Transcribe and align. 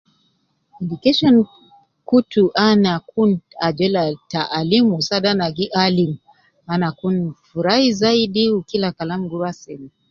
Education 0.81 1.35
kutu 2.09 2.43
ana 2.67 2.93
kun 3.09 3.29
ajol 3.67 3.95
al 4.05 4.15
ta 4.31 4.41
alimu, 4.59 4.95
saade 5.07 5.27
ana 5.33 5.47
gi 5.55 5.65
alimu, 5.83 6.17
ana 6.73 6.87
kun 6.99 7.17
furayi 7.47 7.87
zadi 8.01 8.43
wu 8.53 8.59
kila 8.69 8.89
kalam 8.97 9.21
gu 9.29 9.35
ruwa 9.39 9.51
seme. 9.61 9.89